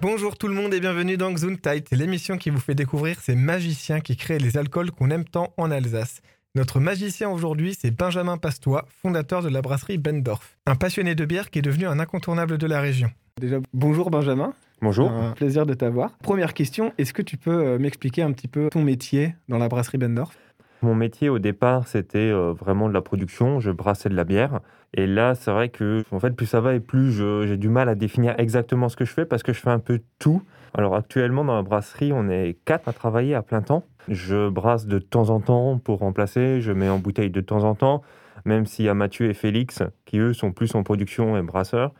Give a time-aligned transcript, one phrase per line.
[0.00, 4.00] Bonjour tout le monde et bienvenue dans Gesundheit, l'émission qui vous fait découvrir ces magiciens
[4.00, 6.22] qui créent les alcools qu'on aime tant en Alsace.
[6.54, 11.50] Notre magicien aujourd'hui, c'est Benjamin Pastois, fondateur de la brasserie Bendorf, un passionné de bière
[11.50, 13.10] qui est devenu un incontournable de la région.
[13.38, 14.54] Déjà, bonjour Benjamin.
[14.80, 15.10] Bonjour.
[15.10, 16.16] Un plaisir de t'avoir.
[16.22, 19.68] Première question, est-ce que tu peux euh, m'expliquer un petit peu ton métier dans la
[19.68, 20.36] brasserie Bendorf?
[20.86, 23.58] Mon métier au départ, c'était euh, vraiment de la production.
[23.58, 24.60] Je brassais de la bière.
[24.94, 27.88] Et là, c'est vrai que, en fait, plus ça va et plus j'ai du mal
[27.88, 30.44] à définir exactement ce que je fais parce que je fais un peu tout.
[30.74, 33.82] Alors actuellement, dans la brasserie, on est quatre à travailler à plein temps.
[34.06, 37.74] Je brasse de temps en temps pour remplacer, je mets en bouteille de temps en
[37.74, 38.02] temps,
[38.44, 41.94] même s'il y a Mathieu et Félix qui, eux, sont plus en production et brasseurs.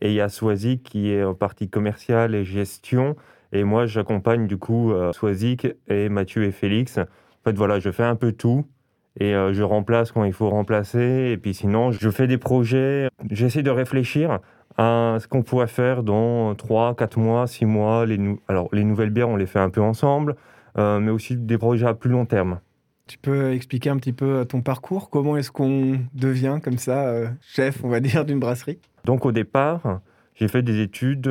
[0.00, 3.14] Et il y a Swazik qui est en partie commerciale et gestion.
[3.52, 6.98] Et moi, j'accompagne du coup euh, Swazik et Mathieu et Félix.
[7.42, 8.66] En fait, voilà, je fais un peu tout
[9.18, 11.30] et euh, je remplace quand il faut remplacer.
[11.32, 13.08] Et puis sinon, je fais des projets.
[13.30, 14.38] J'essaie de réfléchir
[14.78, 18.06] à ce qu'on pourrait faire dans 3, 4 mois, 6 mois.
[18.06, 20.36] Les Alors, les nouvelles bières, on les fait un peu ensemble,
[20.78, 22.60] euh, mais aussi des projets à plus long terme.
[23.06, 25.10] Tu peux expliquer un petit peu ton parcours?
[25.10, 28.78] Comment est-ce qu'on devient comme ça chef, on va dire, d'une brasserie?
[29.04, 30.00] Donc au départ,
[30.34, 31.28] j'ai fait des études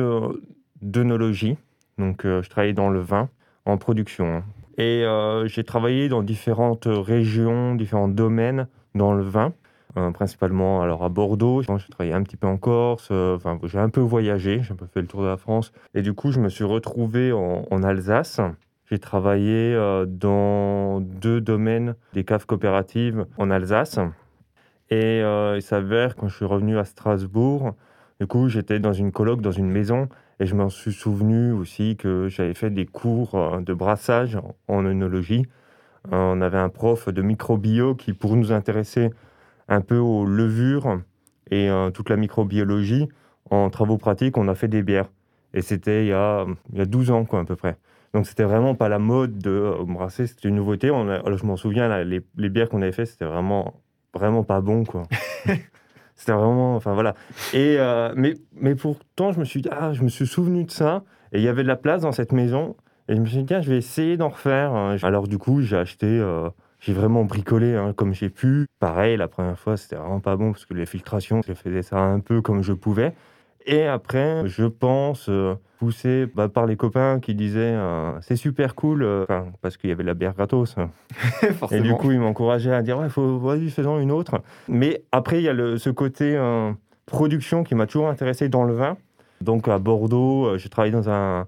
[0.82, 1.56] d'œnologie.
[1.98, 3.28] Donc euh, je travaillais dans le vin
[3.64, 4.42] en production.
[4.78, 9.52] Et euh, j'ai travaillé dans différentes régions, différents domaines dans le vin.
[9.98, 13.90] Euh, principalement alors à Bordeaux, j'ai travaillé un petit peu en Corse, enfin j'ai un
[13.90, 15.72] peu voyagé, j'ai un peu fait le tour de la France.
[15.94, 18.40] Et du coup, je me suis retrouvé en, Alsace.
[18.90, 19.74] J'ai travaillé
[20.06, 23.98] dans deux domaines des caves coopératives en Alsace.
[24.92, 27.72] Et euh, il s'avère, quand je suis revenu à Strasbourg,
[28.20, 31.96] du coup, j'étais dans une colloque, dans une maison, et je m'en suis souvenu aussi
[31.96, 34.38] que j'avais fait des cours euh, de brassage
[34.68, 35.46] en œnologie.
[36.12, 39.10] Euh, on avait un prof de microbio qui, pour nous intéresser
[39.68, 41.00] un peu aux levures
[41.50, 43.08] et toute la microbiologie,
[43.50, 45.10] en travaux pratiques, on a fait des bières.
[45.52, 47.76] Et c'était il, y a, il y a 12 ans, quoi, à peu près.
[48.14, 50.90] Donc, c'était vraiment pas la mode de brasser, c'était une nouveauté.
[50.90, 53.82] On je m'en souviens, les, les bières qu'on avait fait, c'était vraiment
[54.14, 55.04] vraiment pas bon, quoi.
[56.14, 57.14] C'était vraiment, enfin voilà.
[57.52, 60.70] Et euh, mais, mais pourtant, je me suis dit, ah, je me suis souvenu de
[60.70, 61.02] ça.
[61.32, 62.76] Et il y avait de la place dans cette maison.
[63.08, 64.72] Et je me suis dit, tiens, je vais essayer d'en refaire.
[65.02, 66.48] Alors du coup, j'ai acheté, euh,
[66.80, 68.66] j'ai vraiment bricolé hein, comme j'ai pu.
[68.78, 71.98] Pareil, la première fois, c'était vraiment pas bon parce que les filtrations, je faisais ça
[71.98, 73.14] un peu comme je pouvais.
[73.66, 78.74] Et après, je pense, euh, poussé bah, par les copains qui disaient euh, c'est super
[78.74, 79.24] cool, euh,
[79.60, 80.76] parce qu'il y avait la bière gratos.
[81.70, 84.40] et du coup, ils m'encourageaient à dire ouais, faut, vas-y, faisons une autre.
[84.68, 86.38] Mais après, il y a le, ce côté
[87.06, 88.96] production qui m'a toujours intéressé dans le vin.
[89.40, 91.46] Donc à Bordeaux, j'ai travaillé dans un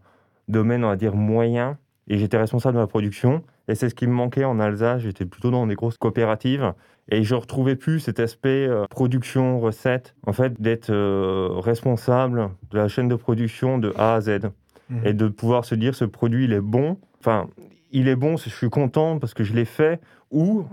[0.49, 3.43] domaine, on va dire, moyen, et j'étais responsable de la production.
[3.69, 5.03] Et c'est ce qui me manquait en Alsace.
[5.03, 6.75] J'étais plutôt dans des grosses coopératives.
[7.11, 12.79] Et je retrouvais plus cet aspect euh, production, recette, en fait, d'être euh, responsable de
[12.79, 14.51] la chaîne de production de A à Z.
[14.89, 15.01] Mhm.
[15.05, 16.99] Et de pouvoir se dire, ce produit, il est bon.
[17.21, 17.49] Enfin,
[17.93, 20.01] il est bon, je suis content parce que je l'ai fait.
[20.31, 20.65] Ou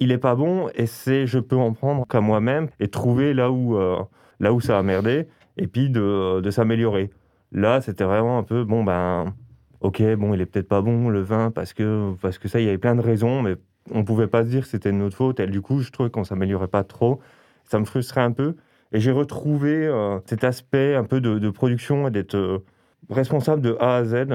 [0.00, 3.50] il est pas bon et c'est, je peux en prendre qu'à moi-même et trouver là
[3.50, 3.98] où, euh,
[4.40, 5.28] là où ça a merdé.
[5.56, 7.10] Et puis de, de s'améliorer.
[7.52, 9.34] Là, c'était vraiment un peu, bon, ben
[9.80, 12.66] ok, bon, il est peut-être pas bon le vin parce que, parce que ça, il
[12.66, 13.56] y avait plein de raisons, mais
[13.92, 15.40] on pouvait pas se dire que c'était de notre faute.
[15.40, 17.20] Et du coup, je trouvais qu'on s'améliorait pas trop.
[17.64, 18.56] Ça me frustrait un peu.
[18.92, 22.64] Et j'ai retrouvé euh, cet aspect un peu de, production et d'être euh,
[23.10, 24.26] responsable de A à Z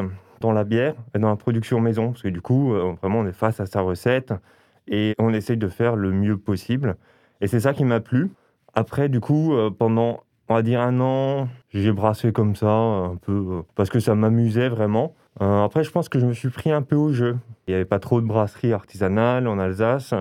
[0.42, 2.12] dans la bière et dans la production maison.
[2.12, 4.34] Parce que du coup, euh, vraiment, on est face à sa recette
[4.88, 6.98] et on essaye de faire le mieux possible.
[7.42, 8.30] Et c'est ça qui m'a plu.
[8.76, 13.62] Après, du coup, pendant, on va dire, un an, j'ai brassé comme ça, un peu,
[13.76, 15.14] parce que ça m'amusait vraiment.
[15.40, 17.38] Après, je pense que je me suis pris un peu au jeu.
[17.68, 20.14] Il n'y avait pas trop de brasseries artisanales en Alsace.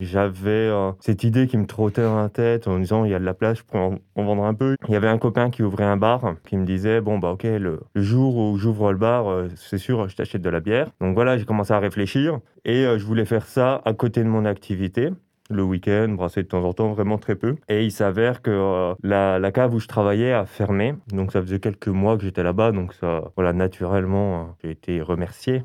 [0.00, 3.18] J'avais euh, cette idée qui me trottait dans la tête en disant il y a
[3.18, 4.76] de la place, je pourrais en, vendre un peu.
[4.88, 7.42] Il y avait un copain qui ouvrait un bar qui me disait bon bah ok
[7.44, 10.90] le, jour où j'ouvre le bar euh, c'est sûr je t'achète de la bière.
[11.02, 14.46] Donc voilà j'ai commencé à réfléchir et je voulais faire ça à côté de mon
[14.46, 15.10] activité
[15.50, 17.56] le week-end, brasser de temps en temps, vraiment très peu.
[17.68, 20.94] Et il s'avère que euh, la, cave où je travaillais a fermé.
[21.12, 22.72] Donc ça faisait quelques mois que j'étais là-bas.
[22.72, 25.64] Donc ça, voilà, naturellement, euh, j'ai été remercié.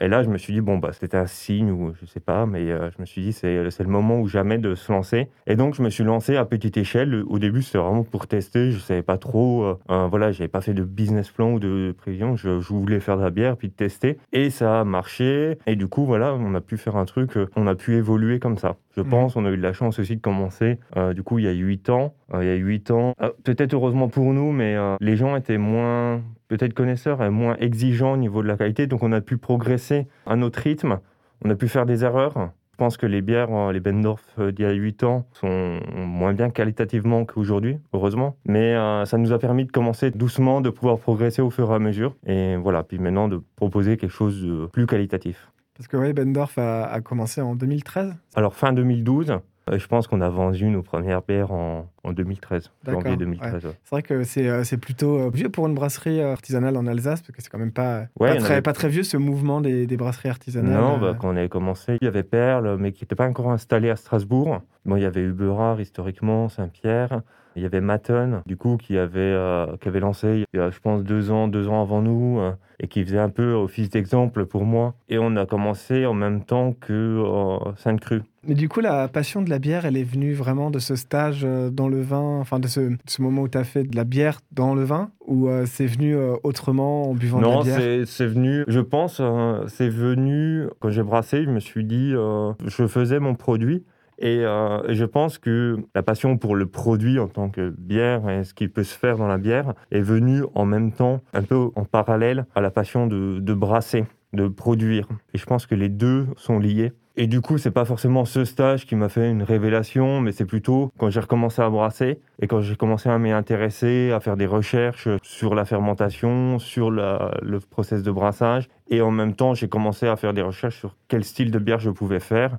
[0.00, 2.46] Et là, je me suis dit, bon, bah, c'était un signe ou je sais pas,
[2.46, 5.28] mais euh, je me suis dit, c'est, le moment ou jamais de se lancer.
[5.46, 7.24] Et donc, je me suis lancé à petite échelle.
[7.26, 8.70] Au début, c'était vraiment pour tester.
[8.70, 9.78] Je savais pas trop.
[9.88, 12.36] voilà, j'avais pas fait de business plan ou de prévision.
[12.36, 14.18] Je, je, voulais faire de la bière puis de tester.
[14.32, 15.58] Et ça a marché.
[15.66, 18.58] Et du coup, voilà, on a pu faire un truc, on a pu évoluer comme
[18.58, 18.76] ça.
[18.96, 19.08] Je mhm.
[19.08, 20.78] pense, on a eu de la chance aussi de commencer.
[20.96, 22.14] Euh, du coup, il y a 8 ans.
[22.34, 23.14] Euh, il y a 8 ans.
[23.20, 28.14] Euh, peut-être heureusement pour nous, mais les gens étaient moins, peut-être connaisseurs et moins exigeants
[28.14, 28.86] au niveau de la qualité.
[28.86, 30.98] Donc, on a pu progresser à notre rythme.
[31.44, 32.50] On a pu faire des erreurs.
[32.72, 36.50] Je pense que les bières, les Bendorf d'il y a 8 ans, sont moins bien
[36.50, 38.36] qualitativement qu'aujourd'hui, heureusement.
[38.46, 41.74] Mais euh, ça nous a permis de commencer doucement, de pouvoir progresser au fur et
[41.74, 42.16] à mesure.
[42.26, 45.51] Et voilà, puis maintenant de proposer quelque chose de plus qualitatif.
[45.76, 49.30] Parce que oui, Bendorf a, a commencé en 2013 Alors fin 2012,
[49.70, 53.64] euh, je pense qu'on a vendu nos premières bières en, en 2013, janvier D'accord, 2013.
[53.64, 53.70] ouais.
[53.84, 57.22] C'est vrai que c'est euh, c'est plutôt euh, vieux pour une brasserie artisanale en Alsace,
[57.22, 59.60] parce que c'est quand même pas, Ouais, pas, très, avait- pas très vieux ce mouvement
[59.60, 60.72] des, des brasseries artisanales.
[60.74, 63.50] Non, bah, quand on avait commencé, il y avait Perle, mais qui n'était pas encore
[63.50, 64.60] installé à Strasbourg.
[64.84, 67.22] Bon, il y avait Uberard historiquement, Saint-Pierre.
[67.56, 70.70] Il y avait Maton, du coup, qui avait, euh, qui avait lancé il y a,
[70.70, 73.90] je pense, deux ans, deux ans avant nous, euh, et qui faisait un peu office
[73.90, 74.94] d'exemple pour moi.
[75.08, 78.22] Et on a commencé en même temps que euh, Sainte-Crue.
[78.44, 81.46] Mais du coup, la passion de la bière, elle est venue vraiment de ce stage
[81.70, 84.02] dans le vin, enfin de ce, de ce moment où tu as fait de la
[84.02, 87.64] bière dans le vin, ou euh, c'est venu euh, autrement en buvant de Non, la
[87.64, 87.76] bière?
[87.78, 92.10] c'est c'est venu, je pense, euh, c'est venu, quand j'ai brassé, je me suis dit,
[92.12, 93.84] je faisais mon produit.
[94.22, 98.30] Et, euh, et je pense que la passion pour le produit en tant que bière
[98.30, 101.42] et ce qui peut se faire dans la bière est venue en même temps, un
[101.42, 105.08] peu en parallèle à la passion de, brasser, de produire.
[105.34, 106.92] Et je pense que les deux sont liés.
[107.16, 110.46] Et du coup, c'est pas forcément ce stage qui m'a fait une révélation, mais c'est
[110.46, 114.36] plutôt quand j'ai recommencé à brasser et quand j'ai commencé à m'y intéresser, à faire
[114.36, 118.68] des recherches sur la fermentation, sur le process de brassage.
[118.88, 121.80] Et en même temps, j'ai commencé à faire des recherches sur quel style de bière
[121.80, 122.56] je pouvais faire.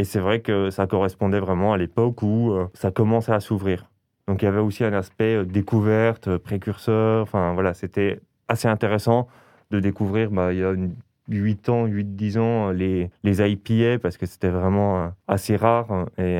[0.00, 3.90] Et c'est vrai que ça correspondait vraiment à l'époque où euh, ça commençait à s'ouvrir.
[4.28, 7.20] Donc il y avait aussi un aspect euh, découverte, euh, précurseur.
[7.22, 8.18] Enfin voilà, c'était
[8.48, 9.28] assez intéressant
[9.70, 10.94] de découvrir bah, il y a une-
[11.28, 16.06] 8 ans, 8-10 ans, les, les IPA, parce que c'était vraiment assez rare.
[16.16, 16.38] Et,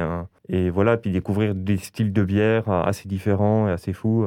[0.49, 4.27] et voilà, puis découvrir des styles de bière assez différents et assez fous.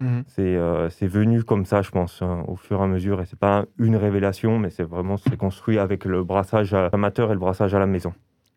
[0.00, 0.24] Mhm.
[0.28, 3.22] c'est euh, venu comme ça, je pense, hein, au fur et à mesure.
[3.22, 7.32] Et c'est pas une révélation, mais c'est vraiment c'est construit avec le brassage amateur et
[7.34, 8.12] le brassage à la maison.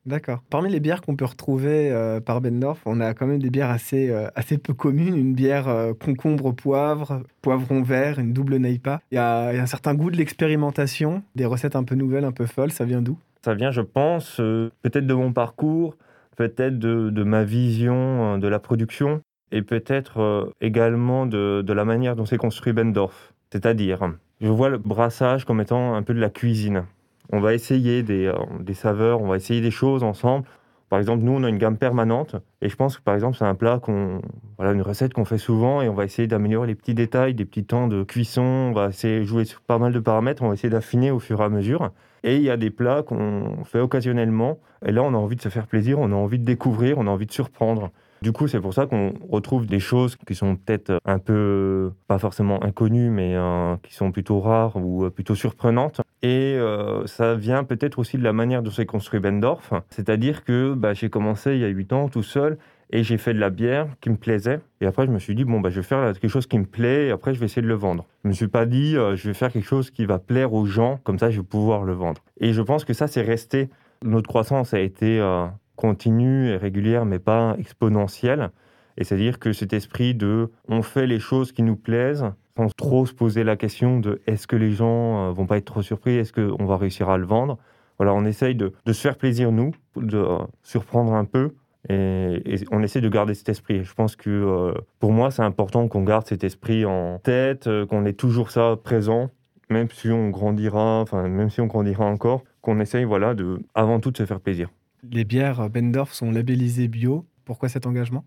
[0.06, 0.42] D'accord.
[0.50, 3.70] Parmi les bières qu'on peut retrouver euh, par Bendorf, on a quand même des bières
[3.70, 5.16] assez, euh, assez peu communes.
[5.16, 9.02] Une bière euh, concombre poivre, poivron vert, une double neipa.
[9.12, 11.96] Il y a, il y a un certain goût de l'expérimentation, des recettes un peu
[11.96, 12.72] nouvelles, un peu folles.
[12.72, 13.18] Ça vient d'où?
[13.44, 15.96] Ça vient, je pense, euh, peut-être de mon parcours,
[16.36, 19.22] peut-être de, de ma vision euh, de la production,
[19.52, 23.34] et peut-être euh, également de, de la manière dont c'est construit Bendorf.
[23.52, 26.84] C'est-à-dire, je vois le brassage comme étant un peu de la cuisine.
[27.32, 30.46] On va essayer des, euh, des saveurs, on va essayer des choses ensemble.
[30.90, 33.46] Par exemple, nous, on a une gamme permanente, et je pense que, par exemple, c'est
[33.46, 34.22] un plat qu'on,
[34.58, 37.46] voilà, une recette qu'on fait souvent, et on va essayer d'améliorer les petits détails, des
[37.46, 38.42] petits temps de cuisson.
[38.42, 40.42] On va essayer de jouer sur pas mal de paramètres.
[40.42, 41.92] On va essayer d'affiner au fur et à mesure.
[42.24, 44.60] Et il y a des plats qu'on fait occasionnellement.
[44.84, 47.06] Et là, on a envie de se faire plaisir, on a envie de découvrir, on
[47.06, 47.92] a envie de surprendre.
[48.22, 52.18] Du coup, c'est pour ça qu'on retrouve des choses qui sont peut-être un peu, pas
[52.18, 56.02] forcément inconnues, mais euh, qui sont plutôt rares ou euh, plutôt surprenantes.
[56.22, 59.74] Et euh, ça vient peut-être aussi de la manière dont s'est construit Bendorf.
[59.90, 62.58] C'est-à-dire que bah, j'ai commencé il y a 8 ans tout seul
[62.92, 64.60] et j'ai fait de la bière qui me plaisait.
[64.82, 66.66] Et après, je me suis dit, bon, bah, je vais faire quelque chose qui me
[66.66, 68.06] plaît et après, je vais essayer de le vendre.
[68.24, 70.66] Je me suis pas dit, euh, je vais faire quelque chose qui va plaire aux
[70.66, 72.22] gens, comme ça, je vais pouvoir le vendre.
[72.40, 73.70] Et je pense que ça, c'est resté.
[74.04, 75.46] Notre croissance a été euh,
[75.76, 78.50] continue et régulière, mais pas exponentielle.
[78.98, 82.26] Et c'est-à-dire que cet esprit de on fait les choses qui nous plaisent
[82.60, 85.66] sans trop se poser la question de est-ce que les gens euh, vont pas être
[85.66, 87.58] trop surpris, est-ce qu'on va réussir à le vendre?
[87.98, 91.54] Voilà, on essaye de, se faire plaisir, nous, de euh, surprendre un peu.
[91.88, 93.86] Et, on essaie de garder cet esprit.
[93.86, 98.06] Je pense que euh, pour moi, c'est important qu'on garde cet esprit en tête, qu'on
[98.06, 99.30] ait toujours ça présent,
[99.70, 104.02] même si on grandira, enfin, même si on grandira encore, qu'on essaye, voilà, de, avant
[104.02, 104.70] tout, de se faire plaisir.
[105.10, 107.26] Les bières Bendorf sont labellisées bio.
[107.46, 108.26] Pourquoi cet engagement?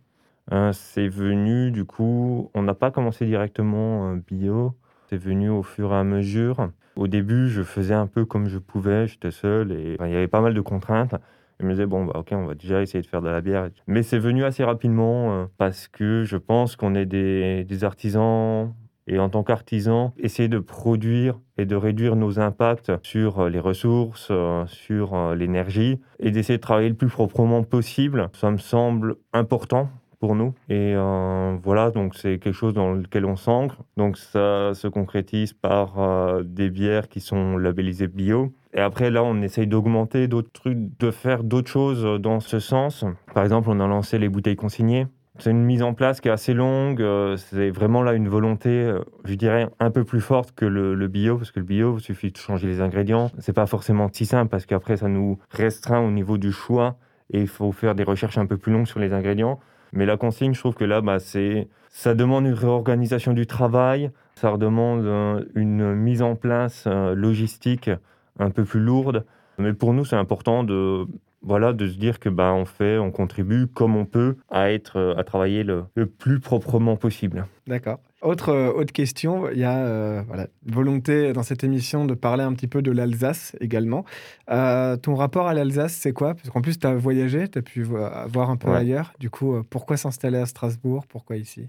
[0.50, 4.74] Euh, c'est venu, du coup, on n'a pas commencé directement euh, bio,
[5.08, 6.70] c'est venu au fur et à mesure.
[6.96, 10.28] Au début, je faisais un peu comme je pouvais, j'étais seul et il y avait
[10.28, 11.14] pas mal de contraintes.
[11.60, 13.68] Je me disais, bon, bah, ok, on va déjà essayer de faire de la bière.
[13.86, 18.74] Mais c'est venu assez rapidement euh, parce que je pense qu'on est des, des artisans
[19.06, 23.60] et en tant qu'artisans, essayer de produire et de réduire nos impacts sur euh, les
[23.60, 24.32] ressources,
[24.66, 29.88] sur l'énergie et d'essayer de travailler le plus proprement possible, ça me semble important
[30.22, 30.54] pour nous.
[30.68, 33.78] Et euh, voilà, donc c'est quelque chose dans lequel on s'ancre.
[33.96, 38.52] Donc ça se concrétise par euh, des bières qui sont labellisées bio.
[38.72, 43.04] Et après, là, on essaye d'augmenter d'autres trucs, de faire d'autres choses dans ce sens.
[43.34, 45.08] Par exemple, on a lancé les bouteilles consignées.
[45.38, 47.02] C'est une mise en place qui est assez longue.
[47.02, 51.08] euh, C'est vraiment là une volonté, je dirais, un peu plus forte que le, le
[51.08, 53.28] bio, parce que le bio, il suffit de changer les ingrédients.
[53.40, 56.94] C'est pas forcément si simple, parce qu'après, ça nous restreint au niveau du choix
[57.32, 59.58] et il faut faire des recherches un peu plus longues sur les ingrédients.
[59.92, 64.10] Mais la consigne, je trouve que là, bah, c'est, ça demande une réorganisation du travail,
[64.34, 67.90] ça demande euh, une mise en place euh, logistique
[68.38, 69.24] un peu plus lourde.
[69.58, 71.06] Mais pour nous, c'est important de,
[71.42, 75.14] voilà, de se dire que bah, on fait, on contribue comme on peut à être,
[75.16, 77.46] à travailler le, le plus proprement possible.
[77.66, 77.98] D'accord.
[78.22, 82.44] Autre, euh, autre question, il y a euh, voilà, volonté dans cette émission de parler
[82.44, 84.04] un petit peu de l'Alsace également.
[84.48, 86.34] Euh, ton rapport à l'Alsace, c'est quoi?
[86.34, 89.12] Parce qu'en plus, tu as voyagé, tu as pu voir un peu ailleurs.
[89.18, 91.04] Du coup, pourquoi s'installer à Strasbourg?
[91.08, 91.68] Pourquoi ici?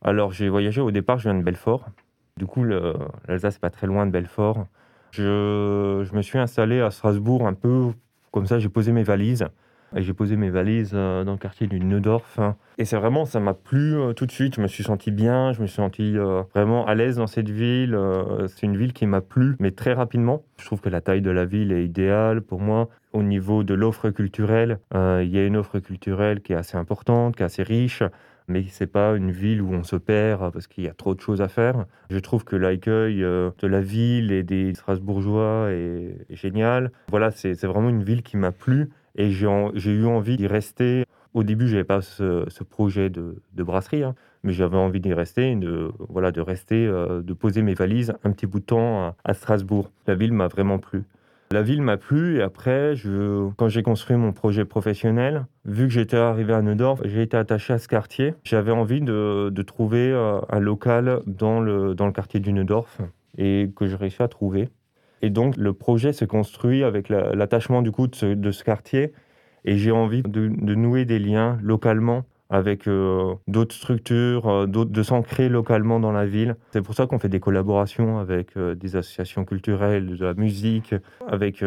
[0.00, 1.88] Alors, j'ai voyagé au départ, je viens de Belfort.
[2.36, 4.66] Du coup, l'Alsace, n'est pas très loin de Belfort.
[5.10, 7.92] Je, je me suis installé à Strasbourg un peu
[8.34, 9.46] comme ça, j'ai posé mes valises.
[9.94, 12.40] Et j'ai posé mes valises euh, dans le quartier du Neudorf.
[12.78, 14.56] Et c'est vraiment, ça m'a plu euh, tout de suite.
[14.56, 17.48] Je me suis senti bien, je me suis senti euh, vraiment à l'aise dans cette
[17.48, 17.96] ville.
[18.48, 20.42] c'est une ville qui m'a plu, mais très rapidement.
[20.58, 22.88] Je trouve que la taille de la ville est idéale pour moi.
[23.12, 27.36] Au niveau de l'offre culturelle, il y a une offre culturelle qui est assez importante,
[27.36, 28.02] qui est assez riche
[28.48, 31.20] mais c'est pas une ville où on se perd parce qu'il y a trop de
[31.20, 31.86] choses à faire.
[32.10, 36.92] Je trouve que l'accueil de la ville et des Strasbourgeois est, génial.
[37.08, 41.04] Voilà, c'est vraiment une ville qui m'a plu et j'ai eu envie d'y rester.
[41.34, 45.54] Au début, je n'avais pas ce, projet de, brasserie, hein, mais j'avais envie d'y rester,
[45.56, 49.34] de, voilà, de rester, euh, de poser mes valises un petit bout de temps à,
[49.34, 49.90] Strasbourg.
[50.06, 51.02] La ville m'a vraiment plu.
[51.54, 55.92] La ville m'a plu et après, je, quand j'ai construit mon projet professionnel, vu que
[55.92, 58.34] j'étais arrivé à Neudorf, j'ai été attaché à ce quartier.
[58.42, 62.98] J'avais envie de, trouver euh, un local dans le, quartier du Neudorf
[63.38, 64.68] et que j'ai réussi à trouver.
[65.22, 68.16] Et donc, le projet s'est construit avec l'attachement du coup de
[68.50, 69.12] ce, quartier.
[69.64, 75.48] Et j'ai envie de, nouer des liens localement avec euh, d'autres structures, euh, de s'ancrer
[75.48, 76.54] localement dans la ville.
[76.72, 80.94] C'est pour ça qu'on fait des collaborations avec euh, des associations culturelles, de la musique,
[81.26, 81.64] avec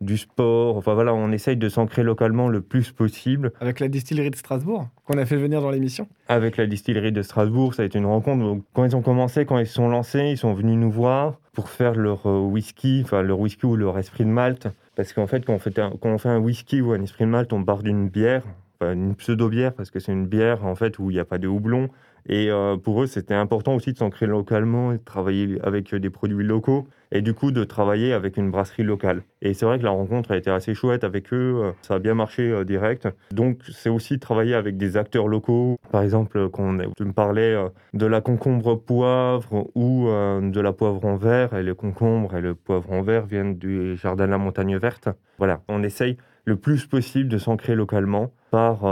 [0.00, 0.78] du sport.
[0.78, 3.52] Enfin voilà, on essaye de s'ancrer localement le plus possible.
[3.60, 7.20] Avec la distillerie de Strasbourg, qu'on a fait venir dans l'émission Avec la distillerie de
[7.20, 8.62] Strasbourg, ça a été une rencontre.
[8.72, 11.68] Quand ils ont commencé, quand ils se sont lancés, ils sont venus nous voir pour
[11.68, 14.68] faire leur whisky, enfin leur whisky ou leur esprit de malt.
[14.96, 17.24] Parce qu'en fait, quand on fait, un, quand on fait un whisky ou un esprit
[17.24, 18.42] de malt, on part d'une bière,
[18.82, 21.48] une pseudo-bière, parce que c'est une bière en fait où il n'y a pas de
[21.48, 21.88] houblon.
[22.28, 26.10] Et euh, pour eux, c'était important aussi de s'ancrer localement et de travailler avec des
[26.10, 29.22] produits locaux et du coup de travailler avec une brasserie locale.
[29.42, 31.98] Et c'est vrai que la rencontre a été assez chouette avec eux, euh, ça a
[31.98, 33.08] bien marché euh, direct.
[33.32, 37.56] Donc c'est aussi travailler avec des acteurs locaux, par exemple quand tu me parlais
[37.94, 42.54] de la concombre poivre ou de la poivre en vert, et le concombre et le
[42.54, 45.08] poivre en vert viennent du jardin de la montagne verte.
[45.38, 48.82] Voilà, on essaye le plus possible de s'ancrer localement par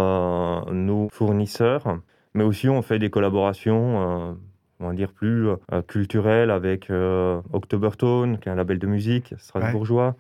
[0.73, 1.99] nos fournisseurs
[2.39, 4.33] mais aussi, on fait des collaborations, euh,
[4.81, 9.35] on va dire, plus euh, culturelles avec euh, Octobertone, qui est un label de musique
[9.39, 10.15] strasbourgeois.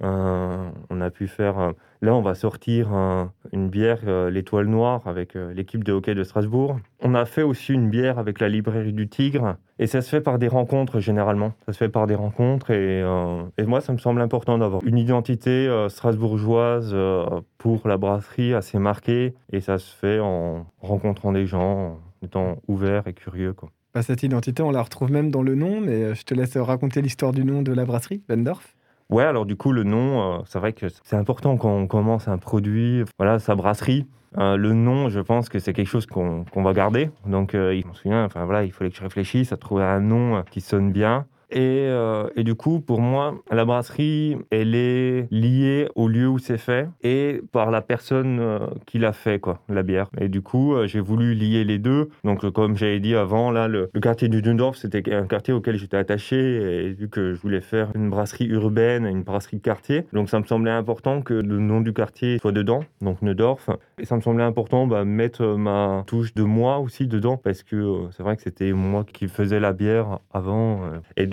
[0.00, 1.72] On a pu faire.
[2.02, 2.88] là, on va sortir
[3.52, 4.00] une bière,
[4.30, 6.78] l'Étoile Noire, avec l'équipe de hockey de Strasbourg.
[7.00, 9.56] On a fait aussi une bière avec la librairie du Tigre.
[9.78, 11.52] Et ça se fait par des rencontres, généralement.
[11.66, 12.70] Ça se fait par des rencontres.
[12.70, 13.02] Et,
[13.64, 16.94] moi, ça me semble important d'avoir une identité strasbourgeoise
[17.58, 19.34] pour la brasserie assez marquée.
[19.52, 23.54] Et ça se fait en rencontrant des gens, en étant ouvert et curieux.
[23.94, 27.00] Bah, cette identité, on la retrouve même dans le nom, mais je te laisse raconter
[27.00, 28.75] l'histoire du nom de la brasserie, Wendorf.
[29.08, 32.26] Ouais, alors du coup, le nom, euh, c'est vrai que c'est important quand on commence
[32.26, 34.06] un produit, voilà, sa brasserie.
[34.36, 37.10] Euh, le nom, je pense que c'est quelque chose qu'on va garder.
[37.24, 40.00] Donc, euh, il me souvient, enfin voilà, il fallait que je réfléchisse à trouver un
[40.00, 41.26] nom qui sonne bien.
[41.50, 46.38] Et, euh, et, du coup, pour moi, la brasserie, elle est liée au lieu où
[46.38, 50.08] c'est fait et par la personne euh, qui l'a fait, quoi, la bière.
[50.20, 52.08] Et du coup, euh, j'ai voulu lier les deux.
[52.24, 55.96] Donc, comme j'avais dit avant, là, le, quartier du Dundorf, c'était un quartier auquel j'étais
[55.96, 56.36] attaché.
[56.36, 60.40] Et vu que je voulais faire une brasserie urbaine, une brasserie de quartier, donc ça
[60.40, 63.70] me semblait important que le nom du quartier soit dedans, donc Neudorf.
[63.98, 68.08] Et ça me semblait important bah, mettre ma touche de moi aussi dedans parce que
[68.10, 70.80] c'est vrai que c'était moi qui faisais la bière avant.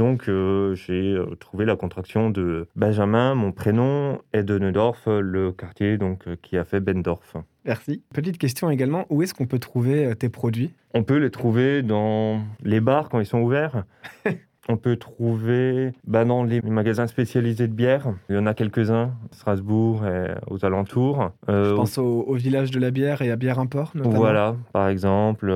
[0.03, 5.53] Donc, euh, j'ai euh, trouvé la contraction de Benjamin, mon prénom, et de Neudorf, le
[5.53, 7.37] quartier donc, euh, qui a fait Bendorf.
[7.63, 8.03] Merci.
[8.13, 10.73] Petite question également, où est-ce qu'on peut trouver tes produits?
[10.93, 13.85] On peut les trouver dans les bars quand ils sont ouverts.
[14.69, 18.13] On peut trouver bah, dans les magasins spécialisés de bière.
[18.29, 21.31] Il y en a quelques-uns, Strasbourg et aux alentours.
[21.49, 24.15] Je pense au, village de la bière et à Bière Import, notamment.
[24.15, 25.51] Voilà, par exemple.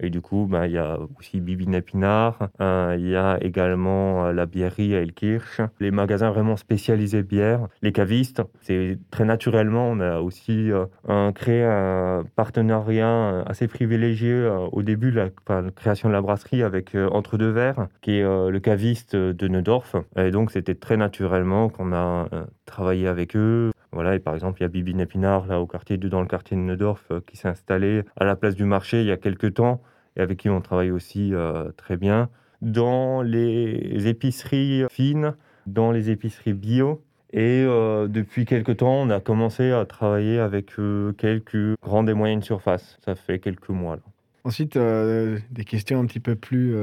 [0.00, 4.26] Et du coup, bah, il y a aussi Bibi Népinard, euh, il y a également
[4.26, 8.42] euh, la bièrerie à Elkirch, les magasins vraiment spécialisés bière, les cavistes.
[8.60, 15.30] C'est très naturellement, on a aussi euh, créé un partenariat assez privilégié au début de
[15.48, 19.96] la, création de la brasserie avec Entre deux Verres, qui est le caviste de Neudorf.
[20.16, 22.28] Et donc, c'était très naturellement qu'on a
[22.64, 23.72] travaillé avec eux.
[23.96, 26.54] Voilà, et par exemple, il y a Bibi Népinard, là, au quartier dans le quartier
[26.54, 29.54] de Neudorf, euh, qui s'est installé à la place du marché il y a quelques
[29.54, 29.80] temps,
[30.16, 32.28] et avec qui on travaille aussi euh, très bien.
[32.60, 35.34] Dans les épiceries fines,
[35.66, 40.72] dans les épiceries bio, Et euh, depuis quelques temps, on a commencé à travailler avec
[41.16, 42.98] quelques grandes et moyennes surfaces.
[43.02, 43.96] Ça fait quelques mois.
[44.44, 46.76] Ensuite, des questions un petit peu plus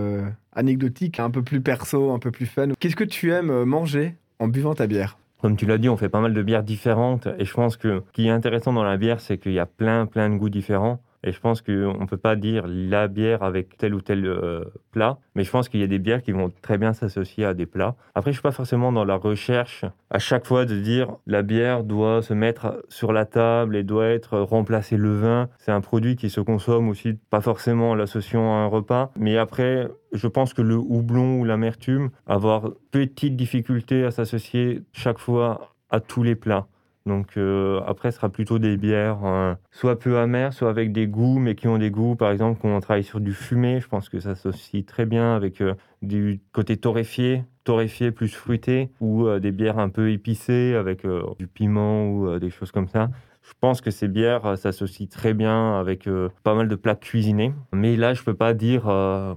[0.53, 2.69] anecdotiques, un peu plus perso, un peu plus fun.
[2.79, 5.19] Qu'est-ce que tu aimes manger en buvant ta bière?
[5.43, 7.27] Comme tu l'as dit, on fait pas mal de bières différentes.
[7.37, 9.65] Et je pense que ce qui est intéressant dans la bière, c'est qu'il y a
[9.65, 11.01] plein, plein de goûts différents.
[11.23, 14.65] Et je pense qu'on ne peut pas dire la bière avec tel ou tel euh,
[14.91, 17.53] plat, mais je pense qu'il y a des bières qui vont très bien s'associer à
[17.53, 17.95] des plats.
[18.15, 21.41] Après, je ne suis pas forcément dans la recherche à chaque fois de dire la
[21.41, 25.49] bière doit se mettre sur la table et doit être remplacer le vin.
[25.57, 29.11] C'est un produit qui se consomme aussi, pas forcément en l'associant à un repas.
[29.17, 35.19] Mais après, je pense que le houblon ou l'amertume, avoir petite difficulté à s'associer chaque
[35.19, 36.67] fois à tous les plats.
[37.05, 41.07] Donc euh, après, ce sera plutôt des bières hein, soit peu amères, soit avec des
[41.07, 43.87] goûts, mais qui ont des goûts, par exemple, quand on travaille sur du fumé, je
[43.87, 49.27] pense que ça s'associe très bien avec euh, du côté torréfié, torréfié plus fruité, ou
[49.27, 51.05] euh, des bières un peu épicées avec
[51.39, 53.09] du piment ou des choses comme ça.
[53.43, 56.09] Je pense que ces bières s'associent très bien avec
[56.43, 57.53] pas mal de plats cuisinés.
[57.73, 58.83] Mais là, je peux pas dire,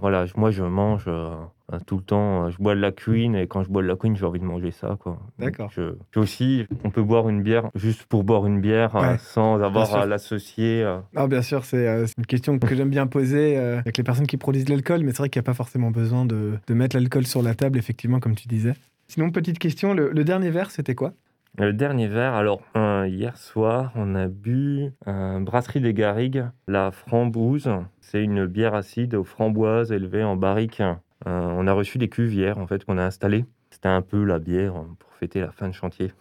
[0.00, 1.08] voilà, moi je mange
[1.72, 3.88] euh, tout le temps, euh, je bois de la Queen et quand je bois de
[3.88, 4.96] la Queen, j'ai envie de manger ça.
[5.00, 5.18] Quoi.
[5.38, 5.68] D'accord.
[5.70, 9.92] Puis aussi, on peut boire une bière juste pour boire une bière euh, sans avoir
[9.96, 10.84] à l'associer.
[11.16, 14.66] Ah, bien sûr, c'est une question que j'aime bien poser avec les personnes qui produisent
[14.66, 17.26] de l'alcool, mais c'est vrai qu'il n'y a pas forcément besoin de, de mettre l'alcool
[17.26, 18.74] sur la table, effectivement, comme tu disais.
[19.08, 21.12] Sinon, petite question, le, dernier verre, c'était quoi?
[21.58, 27.70] Le dernier verre, alors hier soir, on a bu un Brasserie des Garrigues, la frambouse.
[28.00, 30.82] C'est une bière acide aux framboises élevée en barrique
[31.26, 33.44] euh, on a reçu des cuves hier, en fait, qu'on a installées.
[33.70, 36.12] C'était un peu la bière pour fêter la fin de chantier.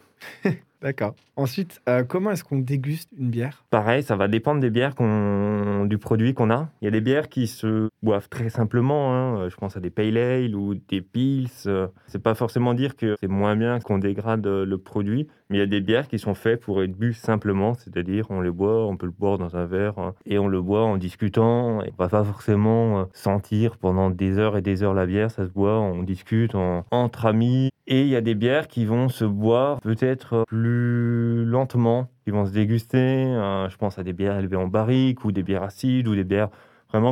[0.86, 1.16] D'accord.
[1.36, 3.66] Ensuite, euh, comment est-ce qu'on déguste une bière?
[3.72, 6.70] Pareil, ça va dépendre des bières du produit qu'on a.
[6.80, 9.12] Il y a des bières qui se boivent très simplement.
[9.12, 9.40] Hein.
[9.40, 11.50] Euh, je pense à des pale ale ou des pils.
[11.66, 15.60] Euh, c'est pas forcément dire que c'est moins bien qu'on dégrade le produit, mais il
[15.60, 18.86] y a des bières qui sont faites pour être bues simplement, c'est-à-dire on les boit,
[18.86, 21.82] on peut le boire dans un verre hein, et on le boit en discutant.
[21.82, 25.48] Et on va pas forcément sentir pendant des heures et des heures la bière, ça
[25.48, 26.54] se boit, on discute
[26.92, 27.72] entre amis.
[27.88, 32.46] Et il y a des bières qui vont se boire peut-être plus lentement, qui vont
[32.46, 32.98] se déguster.
[32.98, 36.24] Euh, je pense à des bières élevées en barrique ou des bières acides ou des
[36.24, 36.50] bières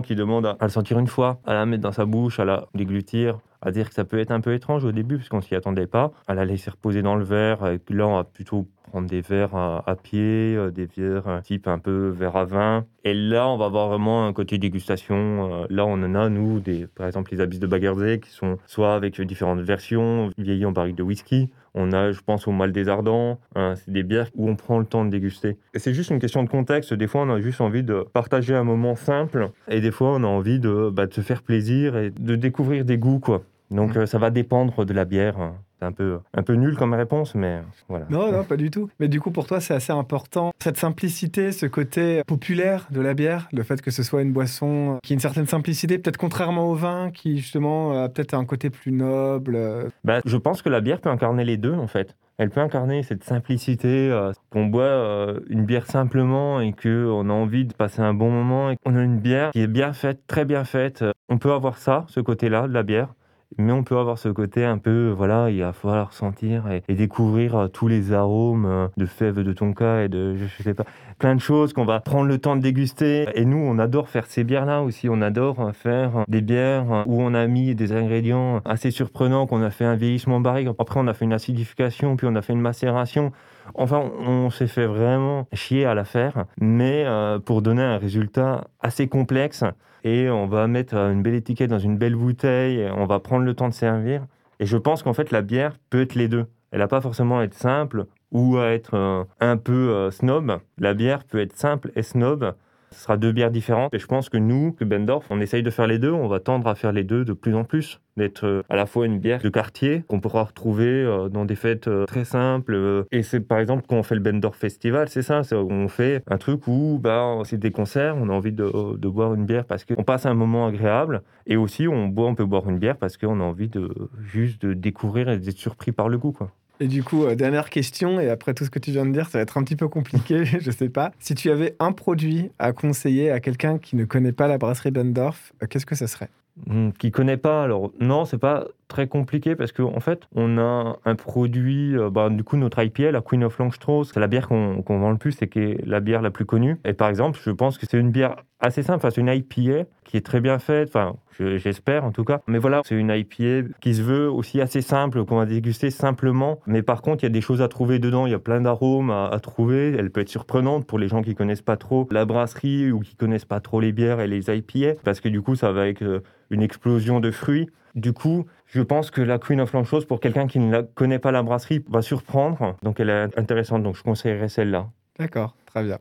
[0.02, 2.68] qui demandent à, le sentir une fois, à la mettre dans sa bouche, à la
[2.74, 5.56] déglutir, à dire que ça peut être un peu étrange au début parce qu'on s'y
[5.56, 7.66] attendait pas, à la laisser reposer dans le verre.
[7.68, 11.80] Et là, on va plutôt prendre des verres à, pied, euh, des verres type un
[11.80, 12.86] peu verre à vin.
[13.04, 15.16] Et là, on va avoir vraiment un côté dégustation.
[15.16, 18.58] Euh, là, on en a, nous, des, par exemple, les abysses de Bagardé qui sont
[18.66, 21.50] soit avec différentes versions, vieillies en barrique de whisky.
[21.76, 23.40] On a, je pense, au mal des ardents.
[23.56, 25.58] Hein, c'est des bières où on prend le temps de déguster.
[25.74, 26.94] Et c'est juste une question de contexte.
[26.94, 29.50] Des fois, on a juste envie de partager un moment simple.
[29.68, 32.86] Et des fois, on a envie de, bah, de se faire plaisir et de découvrir
[32.86, 33.44] des goûts, quoi.
[33.72, 34.00] Donc, mmh.
[34.00, 35.54] euh, ça va dépendre de la bière.
[35.84, 38.06] Un peu, un peu nul comme réponse, mais voilà.
[38.10, 38.90] Non, non, pas du tout.
[39.00, 43.14] Mais du coup, pour toi, c'est assez important, cette simplicité, ce côté populaire de la
[43.14, 46.70] bière, le fait que ce soit une boisson qui a une certaine simplicité, peut-être contrairement
[46.70, 49.60] au vin, qui justement a peut-être un côté plus noble.
[50.04, 52.16] Bah, je pense que la bière peut incarner les deux, en fait.
[52.38, 57.34] Elle peut incarner cette simplicité, euh, qu'on boit euh, une bière simplement et qu'on a
[57.34, 60.26] envie de passer un bon moment et qu'on a une bière qui est bien faite,
[60.26, 61.06] très bien faite.
[61.30, 63.14] On peut avoir ça, ce côté-là de la bière
[63.58, 67.56] mais on peut avoir ce côté un peu, voilà, il va falloir sentir et, découvrir
[67.56, 70.86] euh, tous les arômes euh, de fèves de tonka et de, je sais pas,
[71.20, 73.28] plein de choses qu'on va prendre le temps de déguster.
[73.36, 75.10] Et nous, on adore faire ces bières-là aussi.
[75.10, 79.62] On adore euh, faire des bières où on a mis des ingrédients assez surprenants, qu'on
[79.62, 80.68] a fait un vieillissement barrique.
[80.80, 83.32] Après, on a fait une acidification, puis on a fait une macération.
[83.76, 87.06] Enfin, on s'est fait vraiment chier à la faire, mais
[87.46, 89.64] pour donner un résultat assez complexe
[90.04, 93.54] et on va mettre une belle étiquette dans une belle bouteille, on va prendre le
[93.54, 94.26] temps de servir.
[94.60, 96.46] Et je pense qu'en fait, la bière peut être les deux.
[96.72, 100.60] Elle n'a pas forcément à être simple ou à être euh, un peu euh, snob.
[100.78, 102.56] La bière peut être simple et snob.
[102.94, 103.94] Ce sera deux bières différentes.
[103.94, 106.12] Et je pense que nous, que Bendorf, on essaye de faire les deux.
[106.12, 108.00] On va tendre à faire les deux de plus en plus.
[108.16, 111.56] D'être euh, à la fois une bière de quartier qu'on pourra retrouver euh, dans des
[111.56, 113.06] fêtes euh, très simples.
[113.12, 115.42] Et c'est par exemple quand on fait le Bendorf Festival, c'est ça.
[115.52, 119.34] On fait un truc où bah, c'est des concerts, on a envie de, de boire
[119.34, 121.24] une bière parce qu'on passe un moment agréable.
[121.48, 123.90] Et aussi, on, boit, on peut boire une bière parce qu'on a envie de
[124.22, 126.34] juste de découvrir et d'être surpris par le goût.
[126.34, 126.52] Quoi.
[126.80, 129.30] Et du coup, euh, dernière question, et après tout ce que tu viens de dire,
[129.30, 131.12] ça va être un petit peu compliqué, je sais pas.
[131.20, 134.92] Si tu avais un produit à conseiller à quelqu'un qui ne connaît pas la brasserie
[134.92, 136.30] Bendorf, euh, qu'est-ce que ça serait?
[136.68, 140.60] Hmm, Qui connaît pas, alors non, c'est pas très compliqué parce qu'en en fait, on
[140.60, 144.28] a un produit, euh, bah, du coup, notre IPA, la Queen of Longstrauss, c'est la
[144.28, 146.78] bière qu'on vend le plus et qui est la bière la plus connue.
[146.86, 149.06] Et par exemple, je pense que c'est une bière assez simple.
[149.12, 150.90] C'est une IPA qui est très bien faite.
[150.90, 152.42] Enfin, j'espère en tout cas.
[152.48, 156.60] Mais voilà, c'est une IPA qui se veut aussi assez simple, qu'on va déguster simplement.
[156.68, 158.28] Mais par contre, il y a des choses à trouver dedans.
[158.28, 159.96] Il y a plein d'arômes à, trouver.
[159.98, 163.16] Elle peut être surprenante pour les gens qui connaissent pas trop la brasserie ou qui
[163.16, 166.04] connaissent pas trop les bières et les IPA, parce que du coup, ça va avec
[166.04, 167.70] euh, une explosion de fruits.
[167.96, 171.32] Du coup, je pense que la Queen of Lanchos, pour quelqu'un qui ne connaît pas
[171.32, 172.76] la brasserie, va surprendre.
[172.82, 173.84] Donc, elle est intéressante.
[173.84, 174.90] Donc, je conseillerais celle-là.
[175.20, 176.00] D'accord, très bien.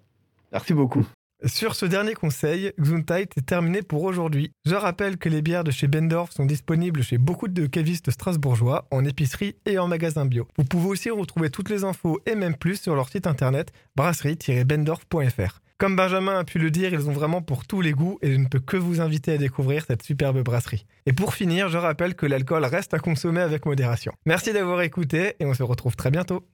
[0.52, 1.06] Merci beaucoup.
[1.44, 4.52] Sur ce dernier conseil, Gesundheit est terminé pour aujourd'hui.
[4.64, 8.86] Je rappelle que les bières de chez Bendorf sont disponibles chez beaucoup de cavistes strasbourgeois,
[8.92, 10.46] en épicerie et en magasin bio.
[10.56, 15.61] Vous pouvez aussi retrouver toutes les infos et même plus sur leur site internet brasserie-bendorf.fr.
[15.82, 18.36] Comme Benjamin a pu le dire, ils ont vraiment pour tous les goûts et je
[18.36, 20.86] ne peux que vous inviter à découvrir cette superbe brasserie.
[21.06, 24.12] Et pour finir, je rappelle que l'alcool reste à consommer avec modération.
[24.24, 26.44] Merci d'avoir écouté et on se retrouve très bientôt.